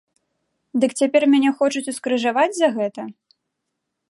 Дык 0.83 0.91
цяпер 1.03 1.21
мяне 1.35 1.51
хочуць 1.61 1.85
ускрыжаваць 1.93 2.51
за 2.61 2.67
гэта? 2.79 3.01